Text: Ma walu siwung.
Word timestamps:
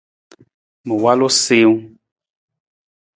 Ma 0.85 0.93
walu 1.03 1.27
siwung. 1.41 1.81